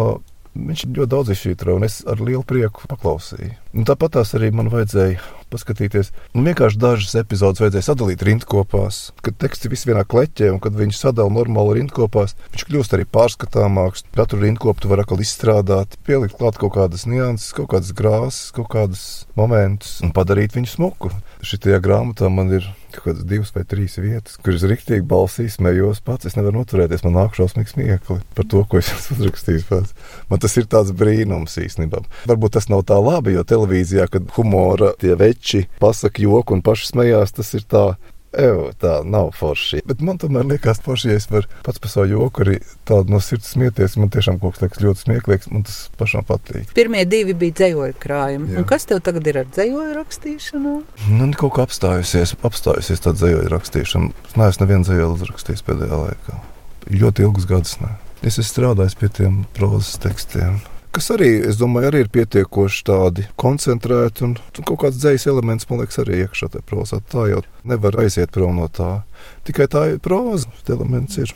Viņš 0.52 0.84
ļoti 0.92 1.12
daudz 1.12 1.32
izšķīra, 1.32 1.76
un 1.78 1.86
es 1.88 2.02
ar 2.04 2.20
lielu 2.20 2.44
prieku 2.44 2.84
paklausīju. 2.92 3.54
Un 3.72 3.86
tāpat 3.88 4.18
tās 4.18 4.34
arī 4.36 4.50
man 4.52 4.68
vajadzēja 4.72 5.22
paskatīties. 5.52 6.10
Man 6.36 6.50
vienkārši 6.50 6.80
dažas 6.80 7.16
epizodes 7.22 7.64
vajadzēja 7.64 7.88
sadalīt 7.88 8.26
rindkopās, 8.28 9.00
kad 9.24 9.38
teksti 9.40 9.72
viss 9.72 9.88
vienā 9.88 10.04
kleķē, 10.08 10.50
un 10.52 10.60
kad 10.64 10.76
viņi 10.76 10.98
sadala 10.98 11.32
normāli 11.32 11.80
rindkopās, 11.80 12.36
viņš 12.52 12.68
kļūst 12.68 12.98
arī 12.98 13.08
pārskatāmāks. 13.08 14.04
Katru 14.16 14.42
rindkopu 14.44 14.84
tu 14.84 14.92
vari 14.92 15.06
atkal 15.06 15.24
izstrādāt, 15.24 15.96
pielikt 16.08 16.36
klāt 16.40 16.60
kaut 16.60 16.76
kādas 16.76 17.08
nianses, 17.08 17.56
kaut 17.56 17.72
kādas 17.72 17.96
grāsas, 17.96 18.52
kaut 18.56 18.72
kādas 18.76 19.06
momentus 19.40 20.00
un 20.04 20.12
padarīt 20.16 20.60
viņu 20.60 20.76
smuku. 20.76 21.16
Šitajā 21.48 21.80
grāmatā 21.84 22.28
man 22.32 22.52
ir 22.60 22.68
kaut 22.96 23.08
kādas 23.08 23.28
divas 23.28 23.52
vai 23.56 23.64
trīs 23.68 23.98
vietas, 24.02 24.38
kuras 24.44 24.66
rīktīgi 24.68 25.06
balsī 25.08 25.48
smējos 25.52 26.04
pats. 26.06 26.30
Es 26.30 26.38
nevaru 26.38 26.62
noturēties, 26.62 27.04
man 27.08 27.18
nāk 27.20 27.38
šausmīgs 27.38 27.76
smiekli 27.76 28.20
par 28.38 28.48
to, 28.52 28.64
ko 28.68 28.82
es 28.82 28.92
esmu 28.94 29.18
uzrakstījis 29.20 29.68
pats. 29.70 29.96
Man 30.32 30.44
tas 30.44 30.58
ir 30.60 30.70
tāds 30.72 30.94
brīnums 30.98 31.58
īstenībā. 31.62 32.04
Varbūt 32.30 32.58
tas 32.58 32.70
nav 32.72 32.86
tā 32.90 33.00
labi, 33.02 33.36
jo 33.38 33.46
televīzijā, 33.48 34.08
kad 34.12 34.32
humora 34.38 34.94
tie 35.02 35.16
veči 35.20 35.66
pasaka 35.82 36.24
joku 36.24 36.58
un 36.58 36.66
paši 36.66 36.92
smējās, 36.94 37.38
tas 37.40 37.54
ir 37.58 37.68
tā 37.70 37.86
Evo, 38.32 38.70
tā 38.80 39.02
nav 39.04 39.34
forši. 39.36 39.82
Bet 39.88 40.00
man 40.08 40.20
tomēr 40.22 40.46
liekas, 40.48 40.80
forši, 40.86 41.10
ja 41.12 41.20
es 41.20 41.28
varu 41.32 41.50
pats 41.66 41.82
par 41.84 41.92
savu 41.92 42.08
joku 42.14 42.46
arī 42.46 42.60
tādu 42.88 43.12
no 43.12 43.20
sirds 43.24 43.50
smieties. 43.52 43.98
Man 44.00 44.12
tiešām 44.14 44.40
kaut 44.40 44.56
kas 44.56 44.64
liekas 44.64 44.84
ļoti 44.86 45.04
smieklīgs, 45.04 45.50
man 45.52 45.66
tas 45.68 45.82
pašam 46.00 46.24
patīk. 46.28 46.72
Pirmie 46.78 47.04
divi 47.10 47.36
bija 47.36 47.58
dzējoļu 47.60 48.00
krājumi. 48.00 48.64
Kas 48.70 48.88
tev 48.88 49.04
tagad 49.04 49.28
ir 49.28 49.42
ar 49.44 49.52
dzējoļu 49.52 49.98
rakstīšanu? 50.00 50.76
Nu, 51.12 51.30
kaut 51.36 51.58
kā 51.58 51.68
apstājusies, 51.68 52.38
apstājusies 52.48 53.04
tā 53.04 53.16
dzējoļu 53.20 53.52
rakstīšana. 53.52 54.14
Es 54.32 54.40
neesmu 54.40 54.66
nevienu 54.66 54.88
dzējoļu 54.88 55.18
uzrakstījis 55.20 55.68
pēdējā 55.68 56.04
laikā. 56.06 56.44
Ļoti 56.88 57.28
ilgus 57.28 57.52
gadus. 57.52 57.80
Ne. 57.84 57.98
Es 58.22 58.38
esmu 58.38 58.48
strādājis 58.48 58.96
pie 59.02 59.12
tiem 59.12 59.42
prozas 59.58 60.00
tekstiem 60.00 60.62
kas 60.96 61.12
arī, 61.16 61.30
es 61.50 61.60
domāju, 61.60 61.90
arī 61.92 62.04
ir 62.06 62.12
pietiekoši 62.14 62.84
tādi 62.88 63.28
koncentrēti 63.42 64.26
un, 64.28 64.36
un 64.38 64.68
kaut 64.68 64.84
kāds 64.86 65.00
dzīslis 65.02 65.30
elements, 65.32 65.68
man 65.70 65.84
liekas, 65.84 66.02
arī 66.04 66.24
iekšā 66.26 66.52
tajā 66.54 66.68
prozā. 66.68 67.02
Tā 67.12 67.28
jau 67.32 67.44
nevar 67.68 68.00
aiziet 68.04 68.34
prom 68.36 68.60
no 68.62 68.68
tā. 68.72 69.02
Tikai 69.48 69.70
tā 69.72 69.88
ir 69.94 70.02
proza, 70.04 70.52
elements 70.70 71.22
ir. 71.22 71.36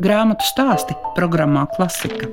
Grāmatu 0.00 0.46
stāsti 0.48 0.96
programmā 1.16 1.66
Klasika 1.76 2.30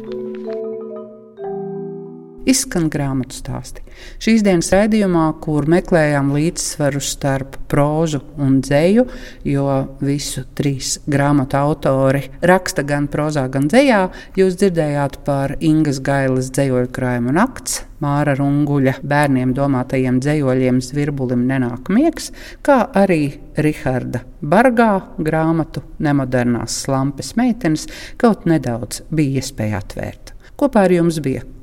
izskan 2.47 2.87
grāmatu 2.91 3.35
stāsti. 3.37 3.83
Šīs 4.21 4.43
dienas 4.45 4.69
raidījumā, 4.73 5.25
kur 5.41 5.67
meklējām 5.69 6.29
līdzsvaru 6.35 7.01
starp 7.03 7.57
prózu 7.71 8.21
un 8.41 8.59
dzēju, 8.61 9.05
jo 9.47 9.65
visu 10.03 10.45
trīs 10.57 10.97
grāmatu 11.09 11.57
autori 11.59 12.23
raksta 12.45 12.85
gan 12.87 13.09
prozā, 13.11 13.47
gan 13.51 13.67
dzējā, 13.71 14.01
jūs 14.39 14.57
dzirdējāt 14.61 15.19
par 15.27 15.57
Ingas 15.59 16.01
Gailas 16.05 16.51
dzējoļu 16.53 16.93
krājumu 16.93 17.35
nakts. 17.37 17.83
Māra 17.97 18.35
Runguļa 18.37 18.99
bērniem 19.01 19.55
domātajiem 19.57 20.19
dzējoļiem 20.21 20.83
Zvirbulim 20.85 21.47
nenāk 21.49 21.89
miegs, 21.89 22.29
kā 22.61 22.83
arī 22.93 23.39
Riharda 23.57 24.21
Bargā 24.45 24.91
grāmatu 25.17 25.81
Nemodernās 26.05 26.77
slampes 26.83 27.33
meitenes 27.39 27.87
kaut 28.21 28.45
nedaudz 28.45 29.01
bija 29.09 29.41
iespēja 29.41 29.81
atvērt. 29.81 30.35
Kopā 30.57 30.85
ar 30.85 30.93
jums 30.93 31.17
bija 31.25 31.41